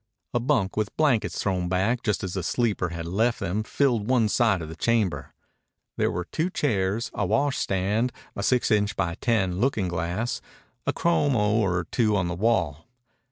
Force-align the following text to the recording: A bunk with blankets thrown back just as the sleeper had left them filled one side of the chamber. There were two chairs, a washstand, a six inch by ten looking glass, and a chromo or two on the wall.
A 0.33 0.39
bunk 0.39 0.75
with 0.75 0.97
blankets 0.97 1.39
thrown 1.43 1.69
back 1.69 2.01
just 2.01 2.23
as 2.23 2.33
the 2.33 2.41
sleeper 2.41 2.89
had 2.89 3.05
left 3.05 3.39
them 3.39 3.61
filled 3.61 4.07
one 4.09 4.29
side 4.29 4.59
of 4.63 4.67
the 4.67 4.75
chamber. 4.75 5.35
There 5.95 6.09
were 6.09 6.25
two 6.31 6.49
chairs, 6.49 7.11
a 7.13 7.23
washstand, 7.27 8.11
a 8.35 8.41
six 8.41 8.71
inch 8.71 8.95
by 8.95 9.13
ten 9.21 9.59
looking 9.59 9.89
glass, 9.89 10.39
and 10.39 10.47
a 10.87 10.93
chromo 10.93 11.51
or 11.57 11.83
two 11.91 12.15
on 12.17 12.27
the 12.29 12.33
wall. 12.35 12.87